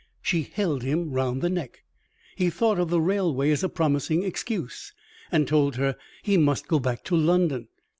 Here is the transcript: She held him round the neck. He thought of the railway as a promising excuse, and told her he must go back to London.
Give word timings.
She 0.23 0.49
held 0.51 0.81
him 0.81 1.11
round 1.11 1.43
the 1.43 1.49
neck. 1.51 1.83
He 2.35 2.49
thought 2.49 2.79
of 2.79 2.89
the 2.89 2.99
railway 2.99 3.51
as 3.51 3.63
a 3.63 3.69
promising 3.69 4.23
excuse, 4.23 4.93
and 5.31 5.47
told 5.47 5.75
her 5.75 5.95
he 6.23 6.37
must 6.37 6.67
go 6.67 6.79
back 6.79 7.03
to 7.03 7.15
London. 7.15 7.67